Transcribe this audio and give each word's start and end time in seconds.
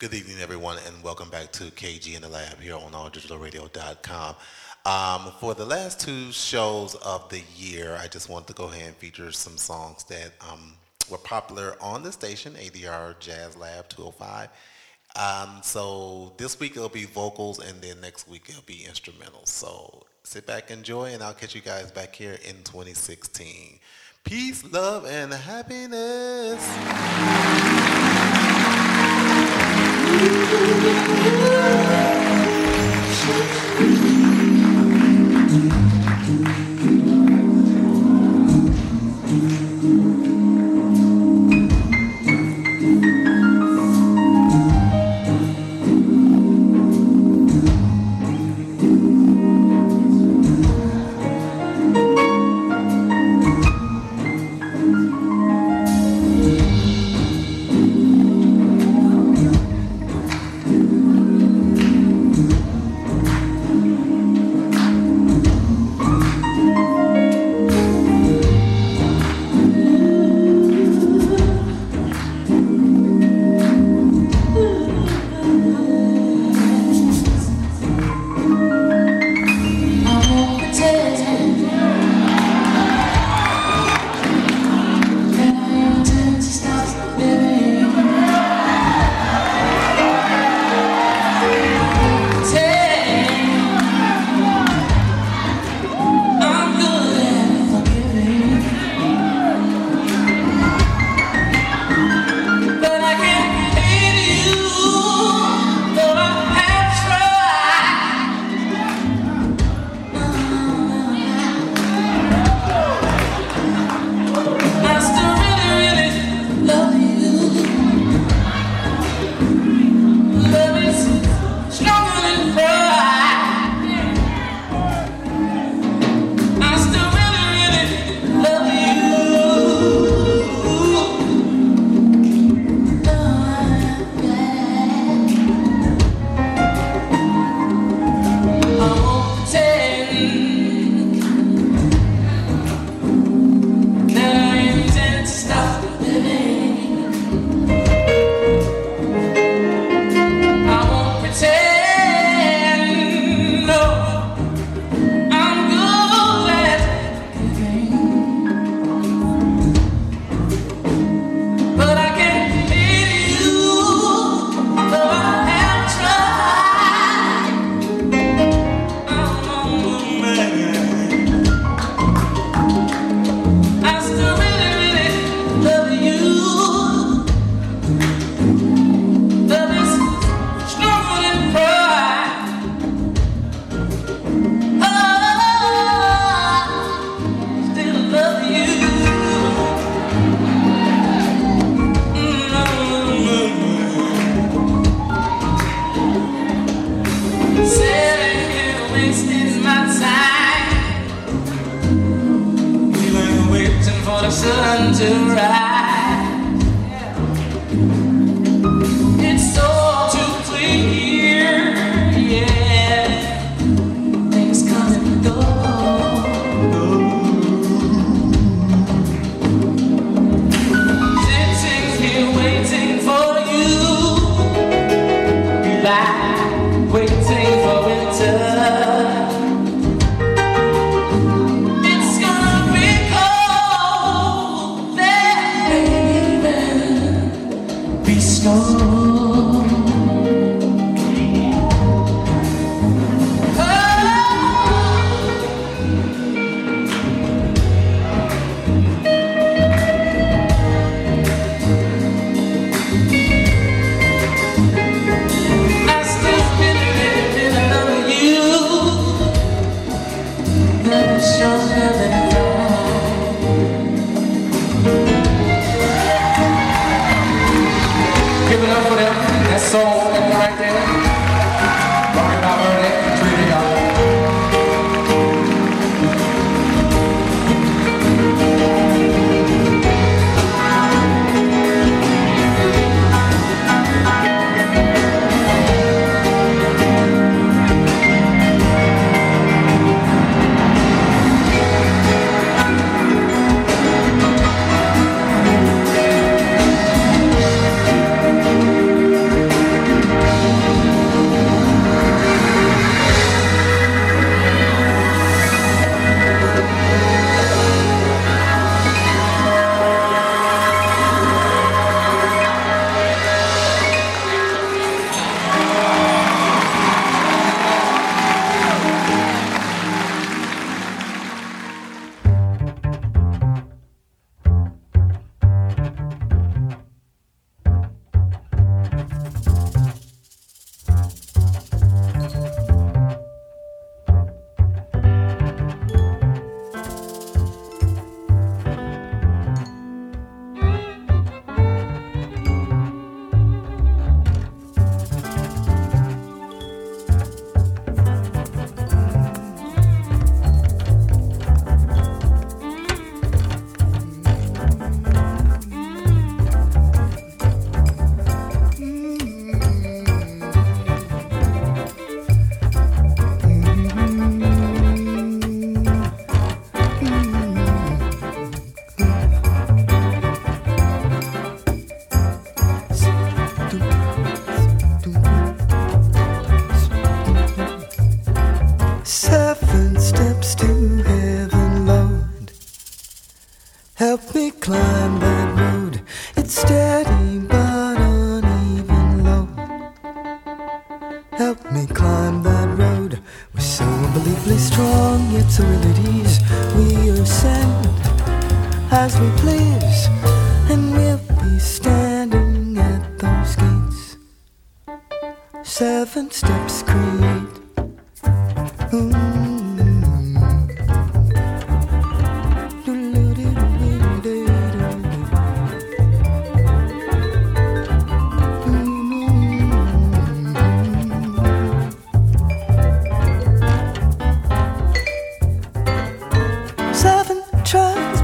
Good 0.00 0.14
evening, 0.14 0.38
everyone, 0.40 0.78
and 0.86 1.04
welcome 1.04 1.28
back 1.28 1.52
to 1.52 1.64
KG 1.64 2.16
in 2.16 2.22
the 2.22 2.28
Lab 2.30 2.58
here 2.58 2.74
on 2.74 2.92
alldigitalradio.com. 2.92 4.34
Um, 4.86 5.32
for 5.38 5.52
the 5.52 5.66
last 5.66 6.00
two 6.00 6.32
shows 6.32 6.94
of 6.94 7.28
the 7.28 7.42
year, 7.54 7.98
I 8.00 8.06
just 8.08 8.30
want 8.30 8.46
to 8.46 8.54
go 8.54 8.64
ahead 8.64 8.86
and 8.86 8.96
feature 8.96 9.30
some 9.30 9.58
songs 9.58 10.04
that 10.04 10.32
um, 10.50 10.72
were 11.10 11.18
popular 11.18 11.76
on 11.82 12.02
the 12.02 12.12
station, 12.12 12.54
ADR 12.54 13.18
Jazz 13.18 13.58
Lab 13.58 13.90
205. 13.90 14.48
Um, 15.16 15.60
so 15.62 16.32
this 16.38 16.58
week 16.58 16.78
it'll 16.78 16.88
be 16.88 17.04
vocals, 17.04 17.58
and 17.58 17.82
then 17.82 18.00
next 18.00 18.26
week 18.26 18.44
it'll 18.48 18.62
be 18.62 18.86
instrumentals. 18.88 19.48
So 19.48 20.06
sit 20.22 20.46
back, 20.46 20.70
enjoy, 20.70 21.12
and 21.12 21.22
I'll 21.22 21.34
catch 21.34 21.54
you 21.54 21.60
guys 21.60 21.90
back 21.90 22.14
here 22.14 22.38
in 22.48 22.56
2016. 22.64 23.78
Peace, 24.24 24.64
love, 24.72 25.04
and 25.04 25.30
happiness. 25.30 26.66
Thank 30.20 30.50
you. 33.80 33.89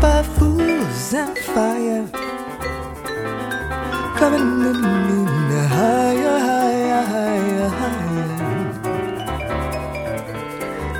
by 0.06 0.22
fools 0.38 1.14
and 1.22 1.36
fire. 1.54 2.06
climbing 4.16 4.58
the 4.66 4.72
moon 4.82 5.50
higher, 5.76 6.38
higher, 6.48 7.02
higher, 7.12 7.68
higher. 7.80 8.32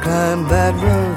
Climb 0.03 0.41
that 0.53 0.75
road. 0.85 1.16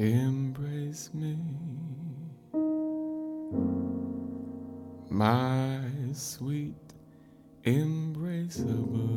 Embrace 0.00 1.10
me, 1.12 1.36
my 5.10 5.80
sweet 6.12 6.76
embraceable. 7.64 9.07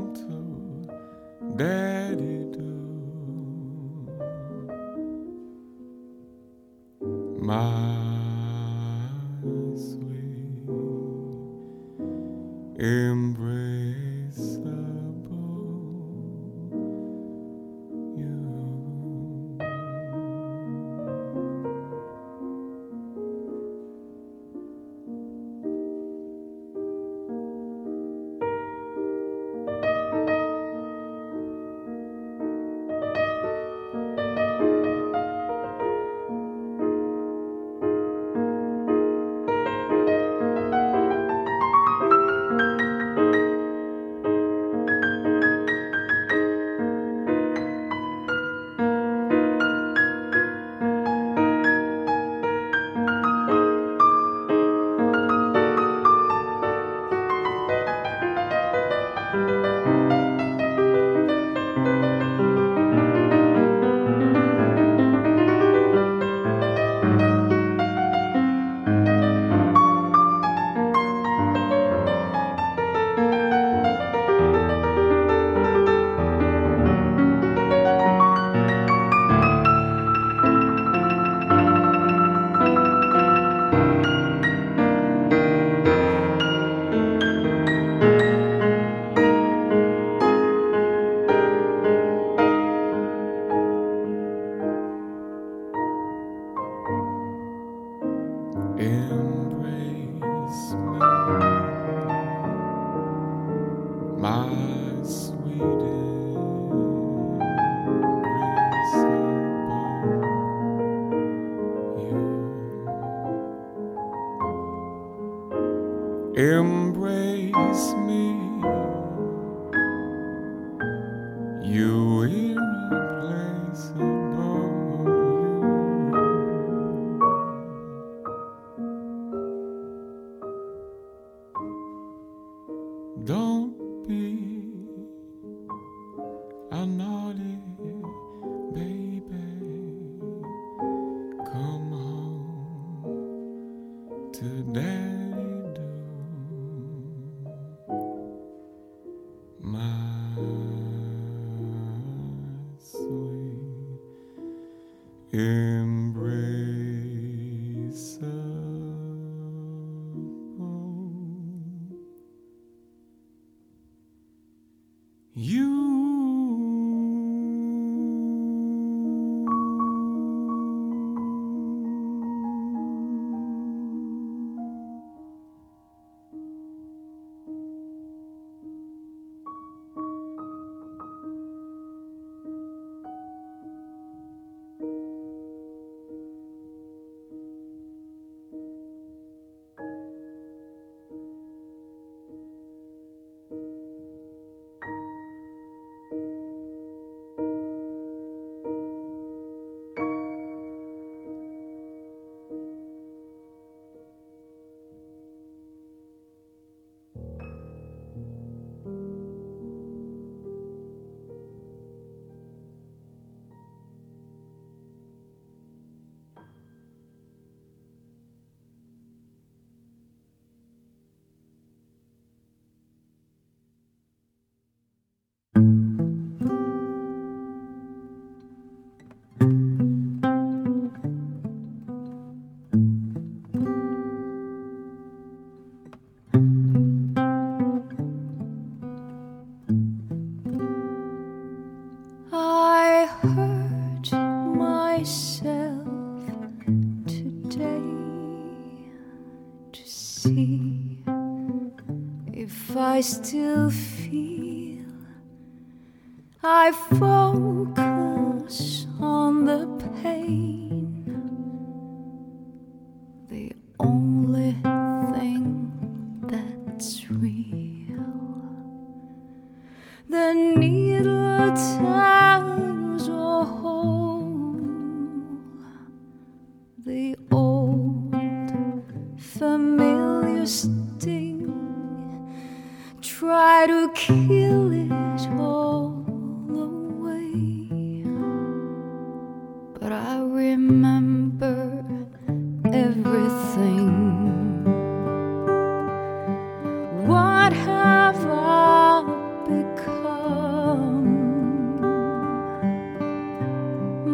I 252.97 253.01
still 253.01 253.69
feel. 253.69 253.86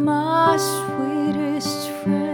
My 0.03 0.57
sweetest 0.57 1.89
friend. 2.03 2.32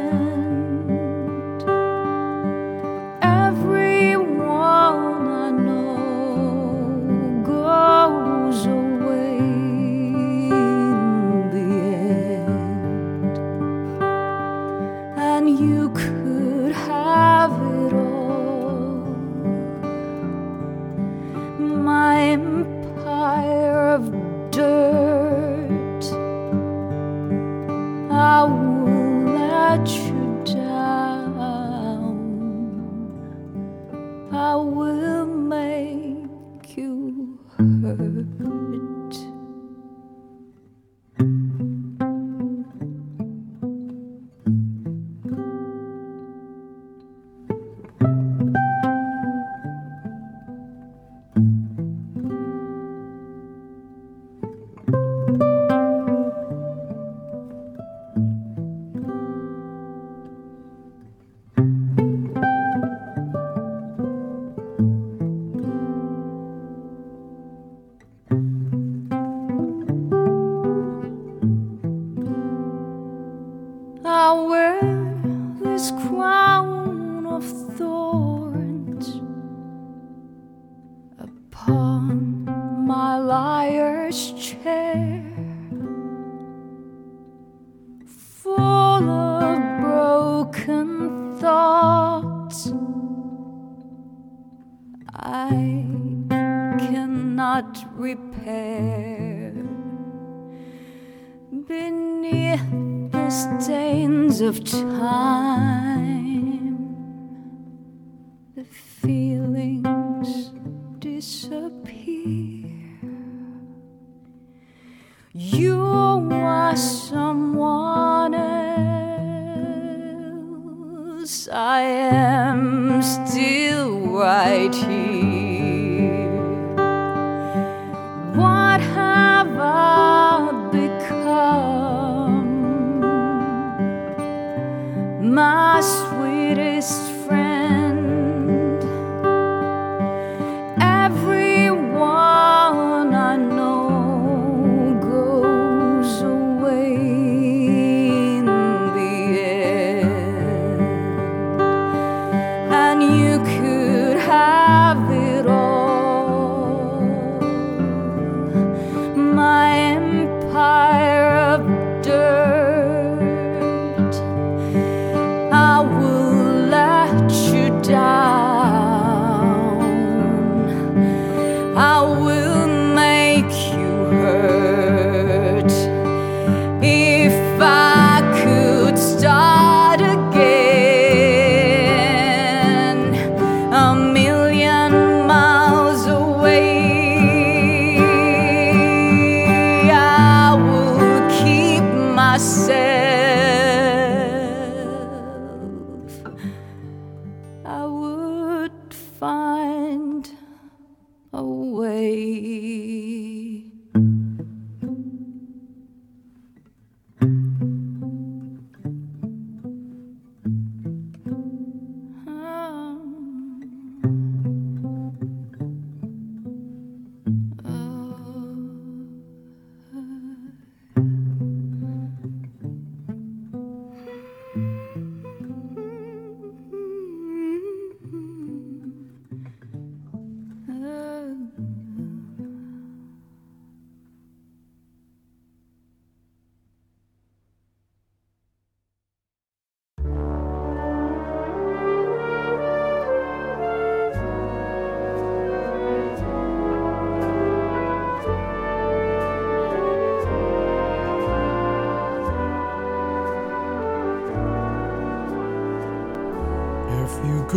Time. 104.59 105.88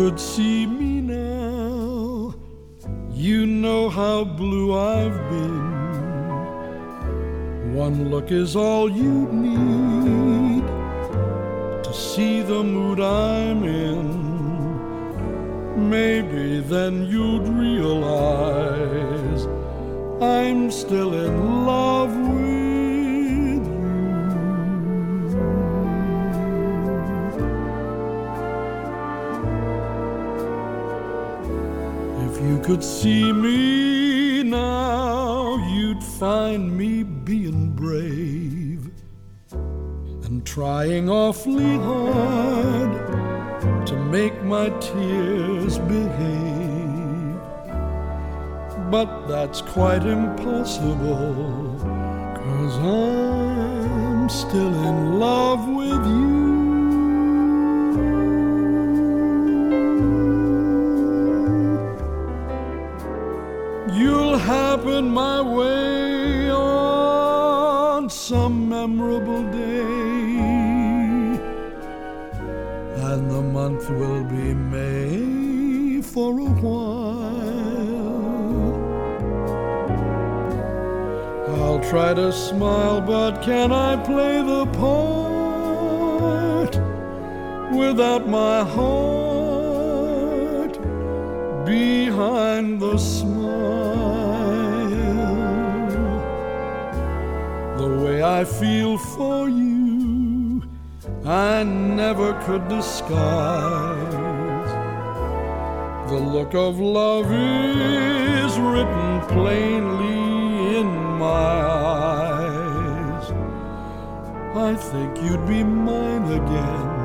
Could 0.02 0.18
see 0.18 0.66
me 0.66 1.00
now, 1.00 2.34
you 3.12 3.46
know 3.46 3.88
how 3.88 4.24
blue 4.24 4.76
I've 4.76 5.16
been. 5.30 5.70
One 7.72 8.10
look 8.10 8.32
is 8.32 8.56
all 8.56 8.90
you 8.90 9.28
need 9.30 10.66
to 11.84 11.94
see 11.94 12.42
the 12.42 12.64
mood 12.64 12.98
I'm 12.98 13.62
in. 13.62 14.18
Maybe 15.88 16.58
then 16.58 17.06
you'd 17.06 17.46
realize 17.46 19.46
I'm 20.20 20.72
still 20.72 21.14
in 21.14 21.64
love 21.64 21.91
could 32.62 32.84
see 32.84 33.32
me 33.32 34.44
now, 34.44 35.56
you'd 35.74 36.02
find 36.02 36.76
me 36.76 37.02
being 37.02 37.70
brave 37.70 38.88
and 39.52 40.46
trying 40.46 41.10
awfully 41.10 41.76
hard 41.78 43.84
to 43.84 43.96
make 43.96 44.40
my 44.44 44.68
tears 44.78 45.78
behave. 45.78 47.40
But 48.92 49.26
that's 49.26 49.60
quite 49.60 50.04
impossible, 50.04 51.76
cause 52.36 52.78
I'm 52.78 54.28
still 54.28 54.84
in 54.84 55.18
love 55.18 55.68
with 55.68 56.06
you. 56.06 56.41
Happen 64.42 65.04
my 65.10 65.40
way 65.40 66.50
on 66.50 68.10
some 68.10 68.68
memorable 68.68 69.44
day, 69.52 69.82
and 73.08 73.30
the 73.30 73.40
month 73.40 73.88
will 73.88 74.24
be 74.24 74.52
May 74.52 76.02
for 76.02 76.40
a 76.40 76.50
while. 76.64 77.52
I'll 81.62 81.80
try 81.88 82.12
to 82.12 82.32
smile, 82.32 83.00
but 83.00 83.42
can 83.42 83.70
I 83.70 83.96
play 84.04 84.42
the 84.42 84.66
part 84.82 86.76
without 87.76 88.26
my 88.28 88.64
heart 88.64 90.02
behind 91.64 92.80
the 92.80 92.98
smile? 92.98 93.41
I 98.22 98.44
feel 98.44 98.98
for 98.98 99.48
you, 99.48 100.62
I 101.24 101.64
never 101.64 102.34
could 102.44 102.68
disguise. 102.68 104.12
The 106.08 106.18
look 106.18 106.54
of 106.54 106.78
love 106.78 107.32
is 107.32 108.56
written 108.58 109.20
plainly 109.22 110.76
in 110.78 110.86
my 111.18 111.26
eyes. 111.26 113.32
I 114.54 114.76
think 114.76 115.20
you'd 115.22 115.48
be 115.48 115.64
mine 115.64 116.30
again 116.30 117.02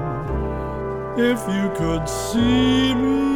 if 1.17 1.39
you 1.47 1.71
could 1.75 2.07
see 2.07 2.93
me 2.93 3.26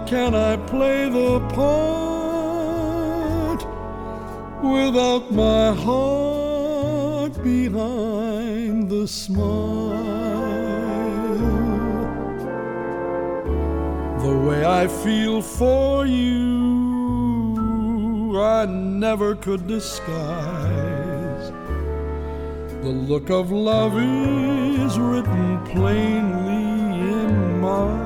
but 0.00 0.08
can 0.08 0.34
I 0.34 0.56
play 0.56 1.08
the 1.08 1.40
part 1.54 2.40
without 4.62 5.30
my 5.32 5.72
heart 5.74 7.42
behind 7.42 8.90
the 8.90 9.08
smile? 9.08 9.88
The 14.22 14.38
way 14.46 14.64
I 14.64 14.86
feel 14.86 15.42
for 15.42 16.06
you, 16.06 16.30
I 18.40 18.66
never 18.66 19.34
could 19.34 19.66
disguise. 19.66 21.50
The 22.82 22.92
look 23.10 23.30
of 23.30 23.50
love 23.50 23.98
is 23.98 24.98
written 24.98 25.58
plainly 25.66 26.80
in 27.24 27.60
my 27.60 27.99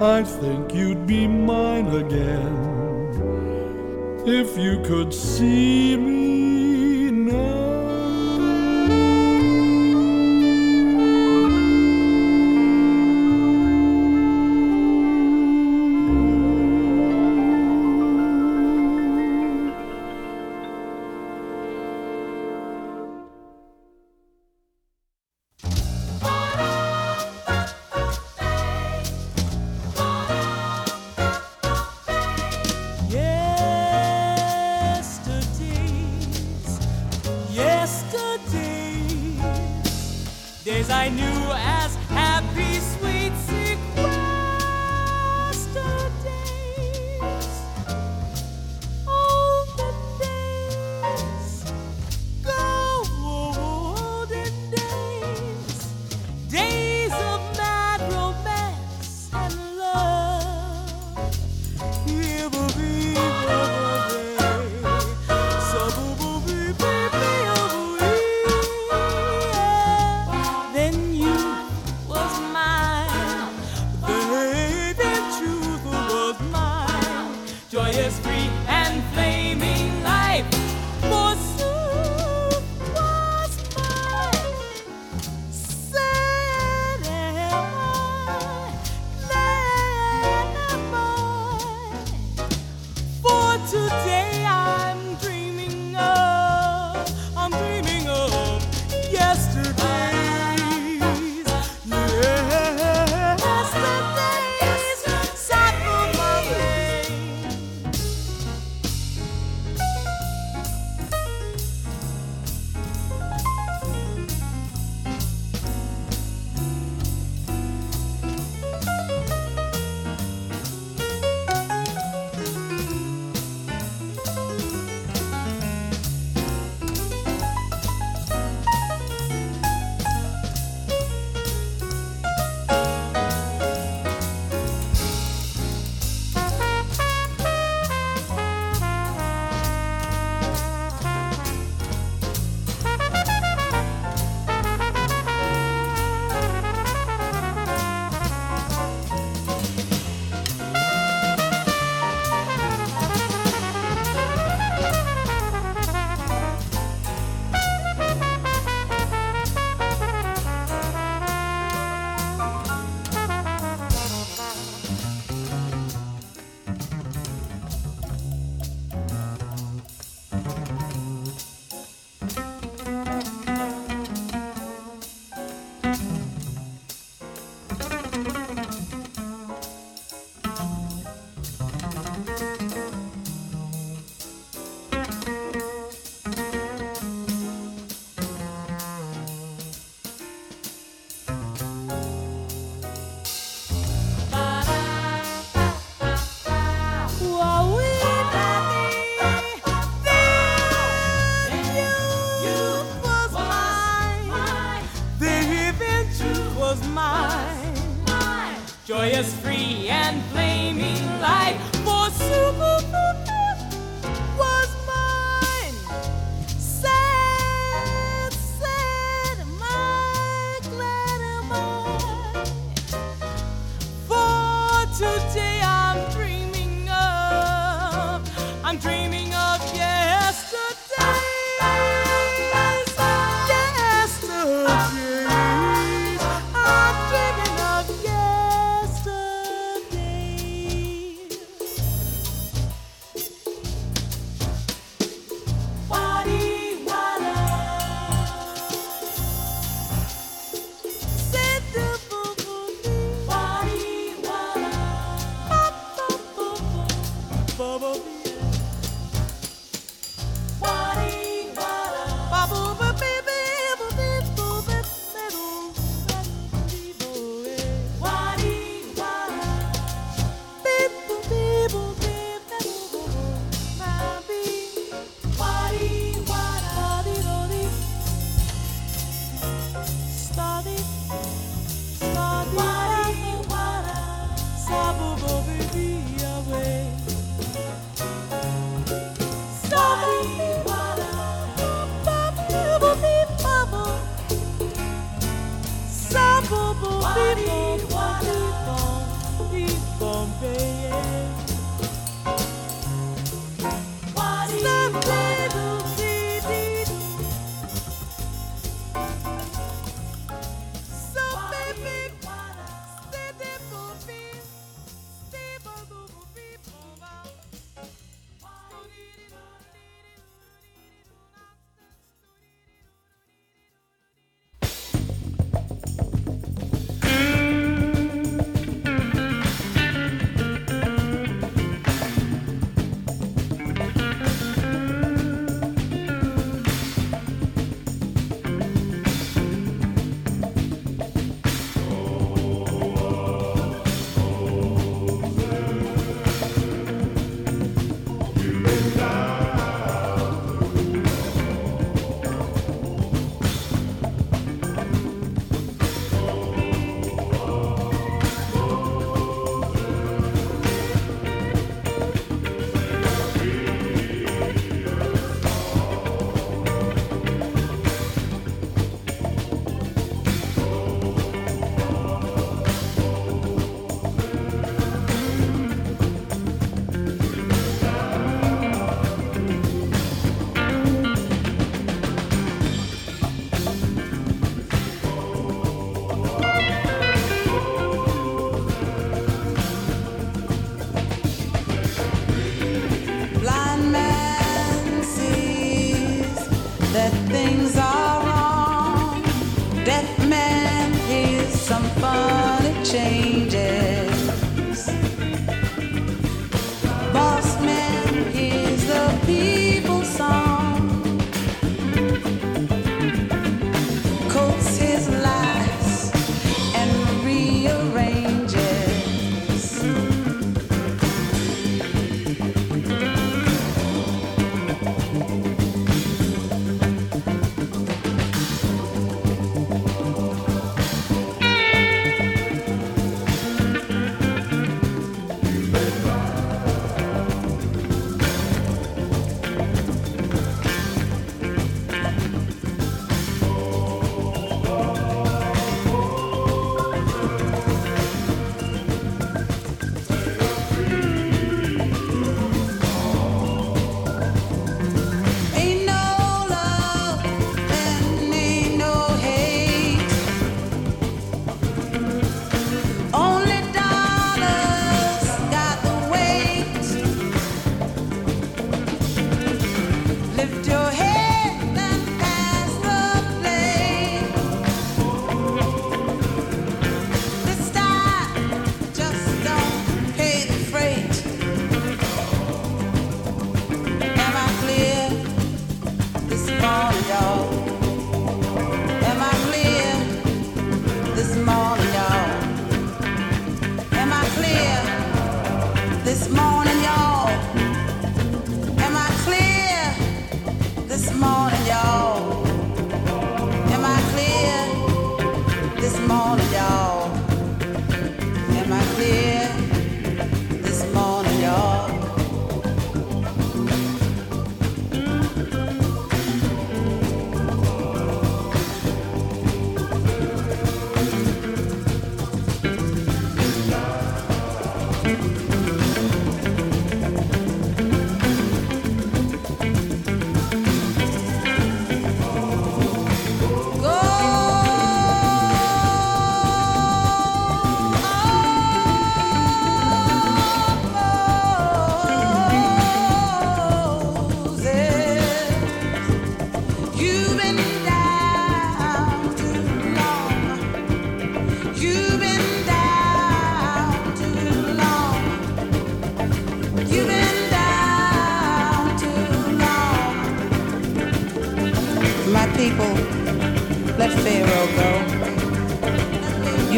I 0.00 0.22
think 0.22 0.72
you'd 0.72 1.08
be 1.08 1.26
mine 1.26 1.88
again 1.88 2.78
if 4.24 4.56
you 4.56 4.80
could 4.82 5.12
see 5.12 5.96
me. 5.96 6.17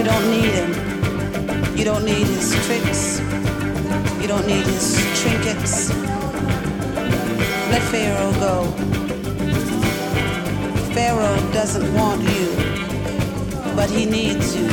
You 0.01 0.07
don't 0.07 0.31
need 0.31 0.53
him. 0.55 1.77
You 1.77 1.85
don't 1.85 2.07
need 2.07 2.27
his 2.27 2.55
tricks. 2.65 3.21
You 4.19 4.29
don't 4.29 4.47
need 4.47 4.65
his 4.65 4.97
trinkets. 5.21 5.91
Let 7.69 7.83
Pharaoh 7.93 8.33
go. 8.41 8.65
Pharaoh 10.95 11.53
doesn't 11.53 11.93
want 11.93 12.23
you, 12.23 12.47
but 13.77 13.91
he 13.91 14.07
needs 14.07 14.57
you. 14.57 14.69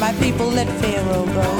My 0.00 0.12
people, 0.18 0.48
let 0.48 0.66
Pharaoh 0.82 1.26
go. 1.26 1.50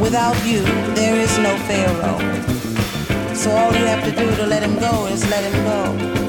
Without 0.00 0.38
you, 0.46 0.62
there 0.94 1.16
is 1.16 1.36
no 1.38 1.56
Pharaoh. 1.66 2.20
So 3.34 3.50
all 3.50 3.72
you 3.72 3.86
have 3.86 4.04
to 4.04 4.12
do 4.12 4.36
to 4.36 4.46
let 4.46 4.62
him 4.62 4.78
go 4.78 5.06
is 5.06 5.28
let 5.28 5.42
him 5.42 5.64
go 5.64 6.19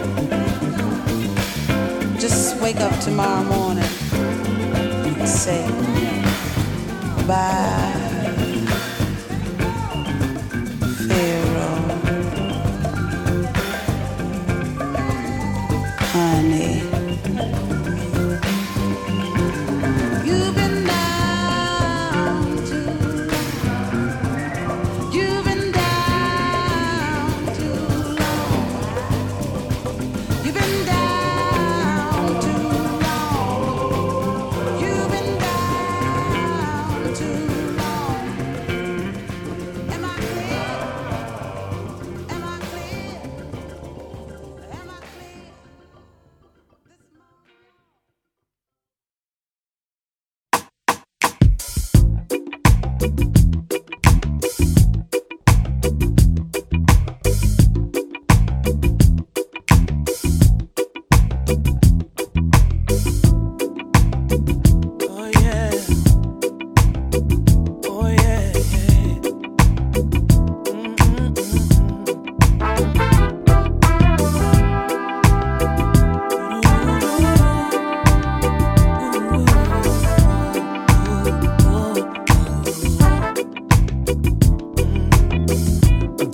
just 2.22 2.56
wake 2.62 2.78
up 2.78 3.00
tomorrow 3.00 3.44
morning 3.46 3.84
and 4.14 5.28
say 5.28 5.68
bye. 7.26 8.01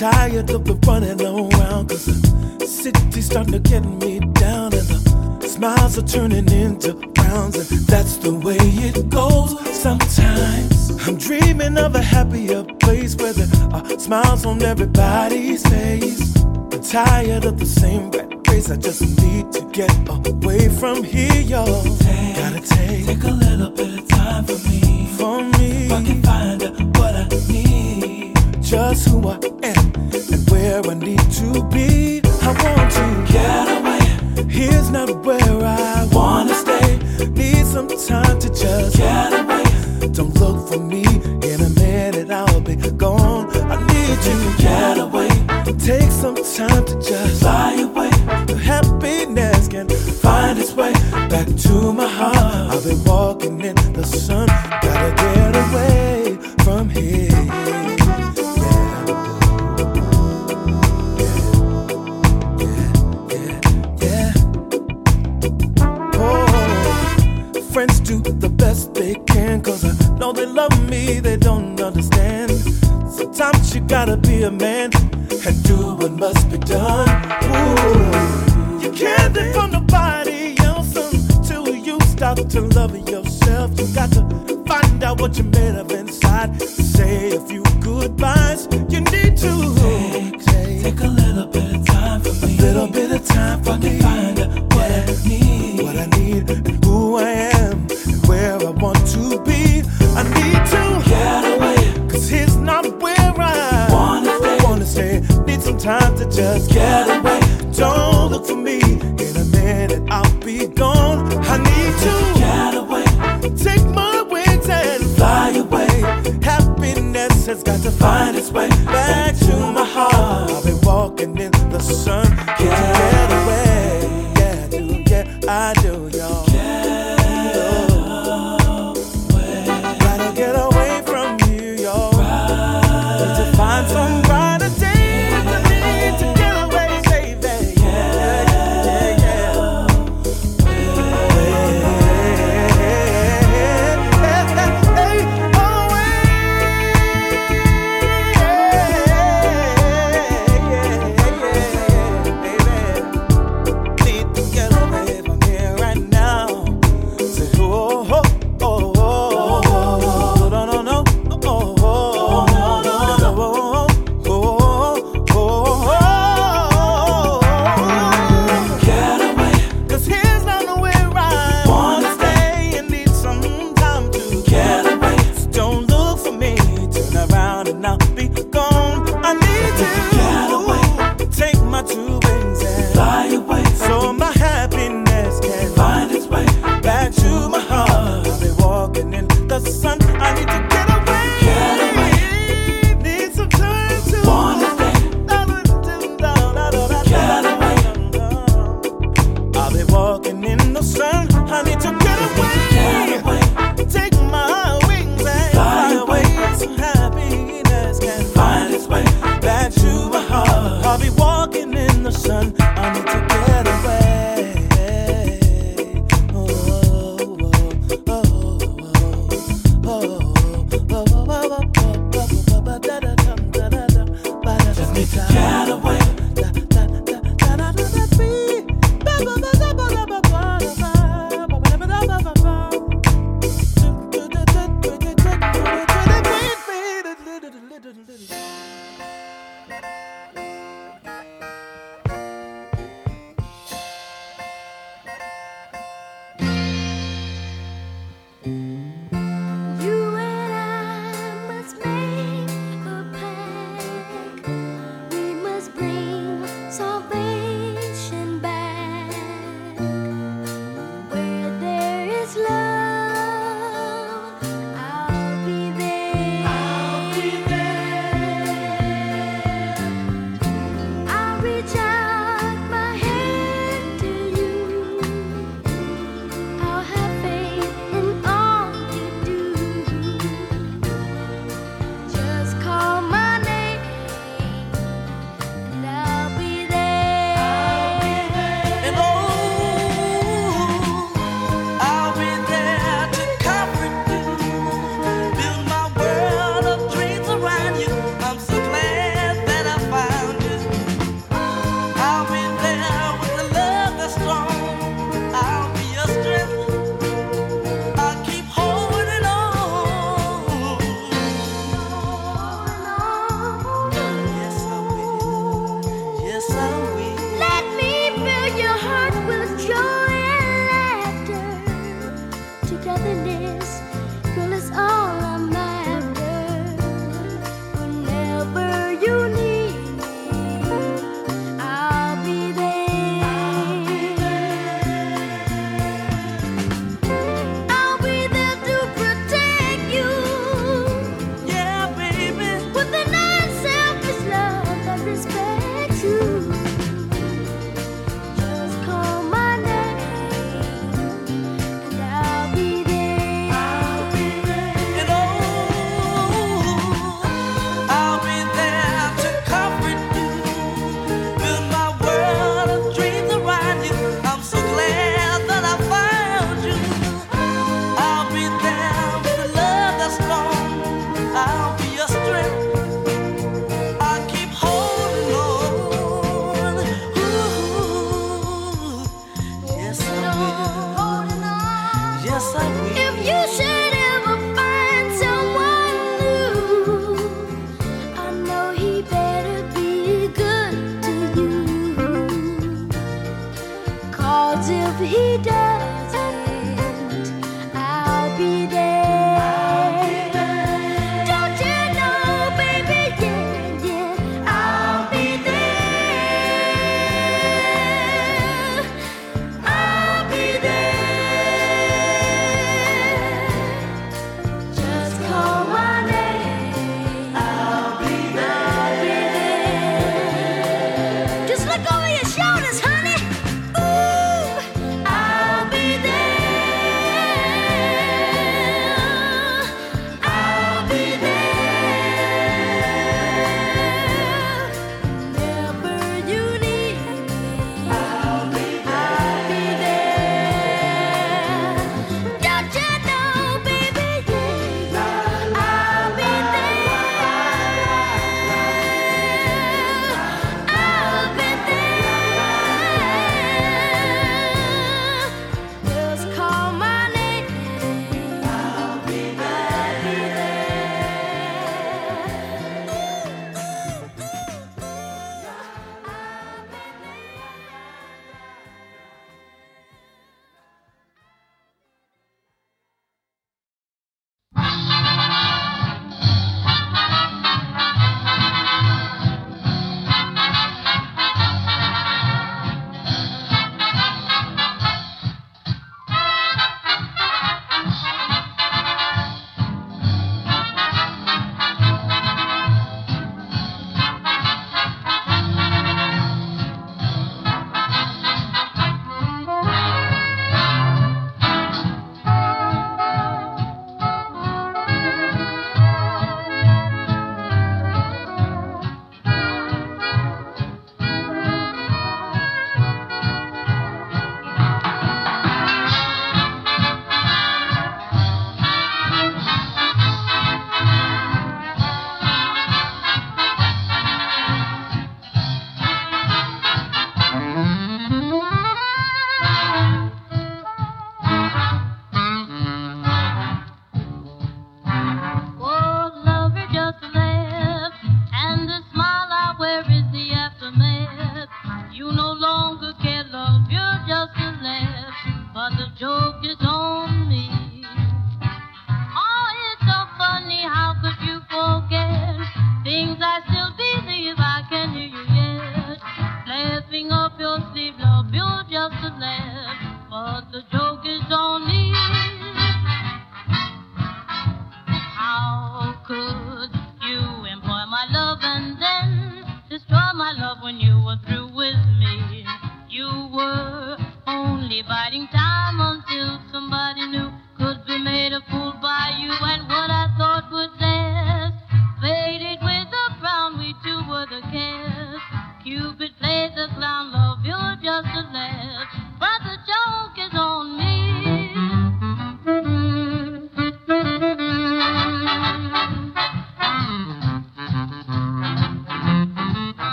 Tired 0.00 0.48
of 0.48 0.64
the 0.64 0.72
running 0.86 1.20
around 1.20 1.90
cause 1.90 2.06
the 2.06 2.66
city's 2.66 3.26
starting 3.26 3.52
to 3.52 3.58
get 3.58 3.84
me 3.84 4.18
down 4.32 4.72
and 4.72 4.88
the 5.42 5.46
smiles 5.46 5.98
are 5.98 6.06
turning 6.06 6.50
into 6.50 6.94
frowns 7.14 7.54
and 7.58 7.80
that's 7.80 8.16
the 8.16 8.32
way 8.32 8.56
it 8.56 9.10
goes 9.10 9.50
sometimes. 9.78 11.06
I'm 11.06 11.18
dreaming 11.18 11.76
of 11.76 11.94
a 11.96 12.00
happier 12.00 12.64
place 12.80 13.14
where 13.14 13.34
there 13.34 13.46
are 13.74 13.98
smiles 13.98 14.46
on 14.46 14.62
everybody's 14.62 15.68
face. 15.68 16.34
I'm 16.44 16.82
tired 16.82 17.44
of 17.44 17.58
the 17.58 17.66
same 17.66 18.10
rat 18.10 18.32
race. 18.48 18.70
I 18.70 18.76
just 18.76 19.02
need 19.02 19.52
to 19.52 19.68
get 19.70 19.92
away 20.08 20.70
from 20.70 21.04
here, 21.04 21.42
yo. 21.42 21.66
Gotta 21.66 22.60
take, 22.64 23.04
take 23.04 23.24
a 23.24 23.30
little 23.30 23.68
bit 23.68 23.98
of 23.98 24.08
time 24.08 24.44
for 24.46 24.56
me. 24.66 25.08
For 25.18 25.44
me. 25.58 25.84
If 25.84 25.92
I 25.92 26.02
can 26.04 26.22
find 26.22 26.62
out 26.62 26.80
what 26.96 27.14
I 27.16 27.28
need. 27.52 28.34
Just 28.62 29.08
who 29.08 29.28
I 29.28 29.34
am 29.34 29.40
and 29.42 29.60
where 29.62 29.76
I 29.76 29.79
need 31.10 31.30
to 31.32 31.62
be. 31.74 32.20
I 32.42 32.50
want 32.62 32.90
to 32.98 33.32
get 33.32 33.66
away. 33.78 34.02
Here's 34.48 34.90
not 34.90 35.10
where 35.24 35.56
I 35.64 36.08
wanna 36.12 36.54
stay. 36.54 36.98
Need 37.40 37.66
some 37.66 37.88
time 37.88 38.38
to 38.38 38.48
just 38.48 38.96
get 38.96 39.32
away. 39.40 39.64
Don't 40.12 40.34
look 40.40 40.68
for 40.68 40.78
me 40.78 41.04
in 41.50 41.58
a 41.68 41.70
minute, 41.80 42.30
I'll 42.30 42.60
be 42.60 42.76
gone. 42.76 43.46
I 43.74 43.76
need 43.92 44.18
you 44.28 44.36
to 44.44 44.52
get 44.58 44.98
away. 44.98 45.30
Take 45.78 46.10
some 46.10 46.36
time 46.56 46.84
to 46.84 46.94
just 47.00 47.40
fly 47.40 47.72
away. 47.88 48.10
The 48.50 48.56
happiness 48.72 49.68
can 49.68 49.88
find 50.24 50.58
its 50.58 50.72
way 50.72 50.92
back 51.32 51.48
to 51.64 51.92
my 51.92 52.06
heart. 52.06 52.74
I've 52.74 52.84
been 52.84 53.02
walking 53.04 53.60
in 53.60 53.76
the 53.92 54.04
sun, 54.04 54.48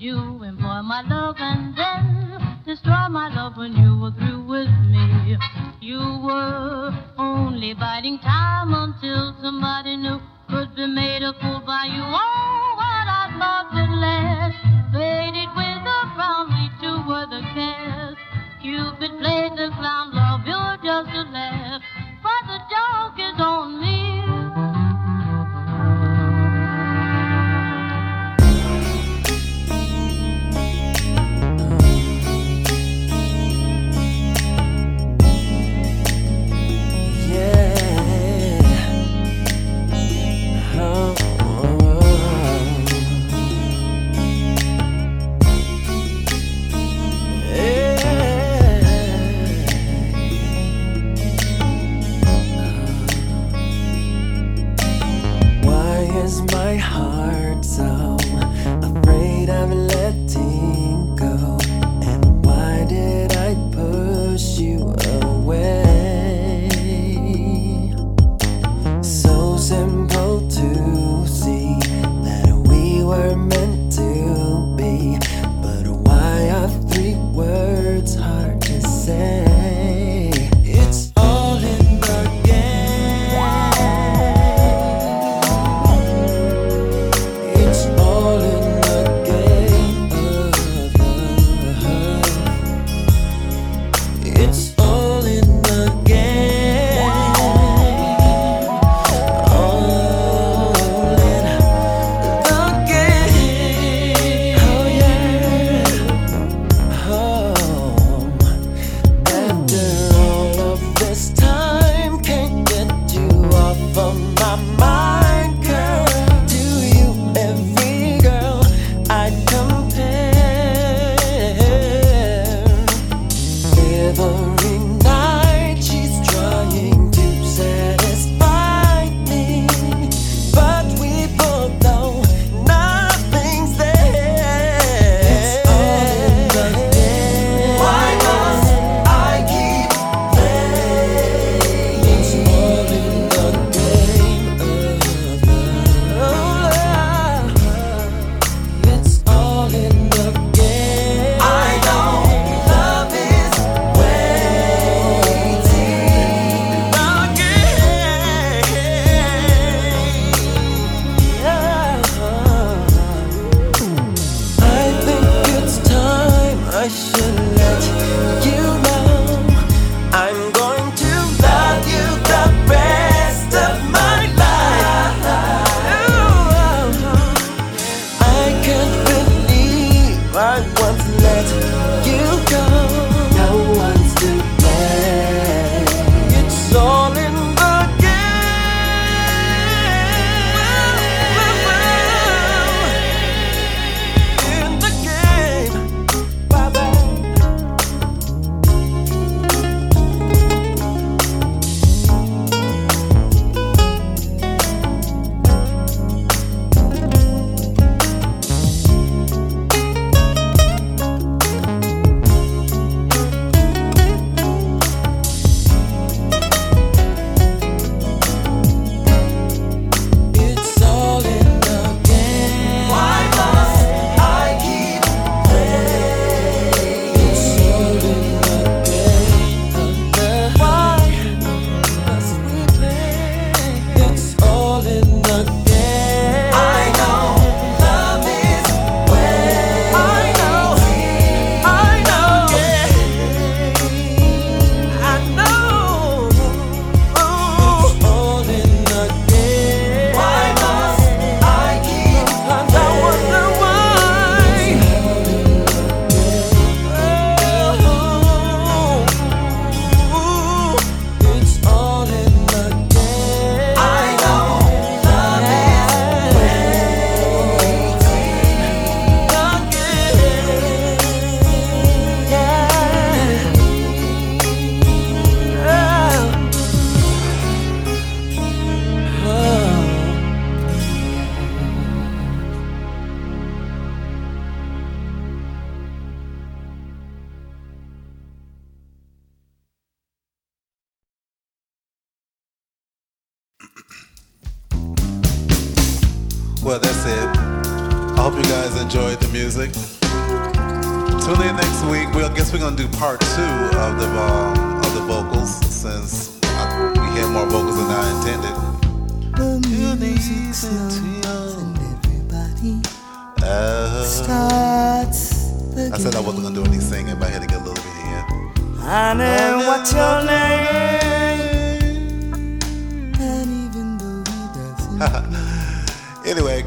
you 0.00 0.42
employ 0.42 0.80
my 0.80 1.02
love 1.02 1.36
and 1.38 1.76
then 1.76 2.62
destroy 2.64 3.06
my 3.10 3.28
love 3.34 3.52
when 3.58 3.72
you 3.76 4.00
were 4.00 4.10
through 4.12 4.46
with 4.48 4.72
me. 4.88 5.36
You 5.82 6.00
were 6.24 6.90
only 7.18 7.74
biding 7.74 8.18
time 8.20 8.72
until 8.72 9.36
somebody 9.42 9.98
new 9.98 10.18
could 10.48 10.74
be 10.74 10.86
made 10.86 11.22
a 11.22 11.34
fool 11.34 11.60
by 11.66 11.84
you. 11.84 12.00
Oh, 12.00 12.74
what 12.80 13.06
I 13.12 13.28
thought 13.36 13.68
would 13.76 13.92
last 14.00 14.56
faded 14.90 15.50
with 15.52 15.84
a 15.84 16.00
frown, 16.16 16.48
two 16.80 17.04
were 17.06 17.26
the 17.28 17.42
cast. 17.52 18.16
Cupid 18.62 19.20
played 19.20 19.52
the 19.52 19.68
clown, 19.76 20.14
love, 20.14 20.46
you're 20.46 20.78
just 20.80 21.12
a 21.12 21.28
laugh, 21.28 21.82
but 22.22 22.42
the 22.48 22.58
joke 22.72 23.18
is 23.20 23.38
on 23.38 23.80
me. 23.82 23.89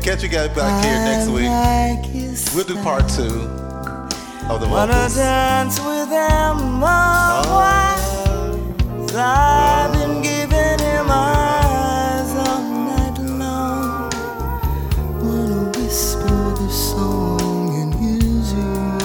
Catch 0.03 0.21
you 0.21 0.27
guys 0.27 0.49
back 0.49 0.83
here 0.83 0.99
next 0.99 1.29
week. 1.29 1.47
We'll 2.53 2.65
do 2.65 2.75
part 2.83 3.07
two 3.07 3.47
of 4.51 4.59
the 4.59 4.67
Wanna 4.67 4.91
vocals. 4.91 5.15
dance 5.15 5.79
with 5.79 6.09
him, 6.09 6.83
oh. 6.83 7.61
I've 9.15 9.93
been 9.93 10.17
oh. 10.17 10.21
giving 10.21 10.79
him 10.79 11.07
eyes 11.09 12.31
all 12.35 12.63
night 12.89 13.17
long. 13.39 14.11
Wanna 15.23 15.71
whisper 15.79 16.53
the 16.59 16.69
song 16.69 17.73
in 17.81 17.91
his 17.93 18.53
ear. 18.53 18.99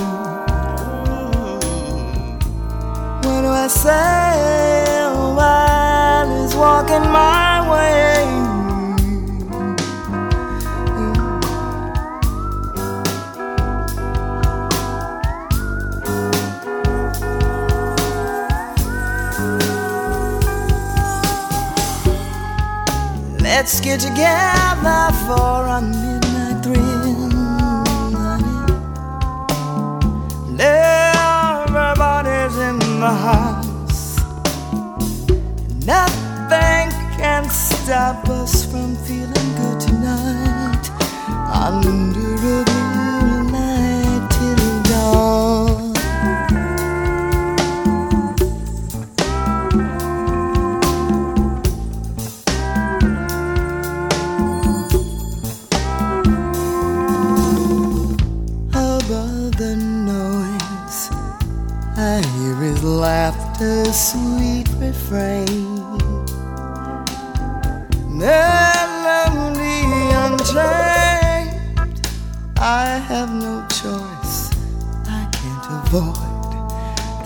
What 3.22 3.40
do 3.42 3.48
I 3.48 3.68
say 3.68 5.12
while 5.36 6.42
he's 6.42 6.56
walking 6.56 7.08
my 7.12 7.47
Let's 23.70 23.80
get 23.80 24.00
together 24.00 25.12
for 25.26 25.66
a 25.66 25.82
midnight 25.82 26.64
thrill. 26.64 27.28
Everybody's 30.58 32.56
in 32.56 32.78
the 32.98 33.12
house. 33.28 34.16
Nothing 35.84 36.88
can 37.18 37.44
stop 37.50 38.26
us 38.30 38.64
from 38.64 38.96
feeling 38.96 39.54
good 39.58 39.80
tonight. 39.80 40.88
Under 41.52 42.62
a 42.62 42.67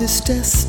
this 0.03 0.21
destiny. 0.21 0.62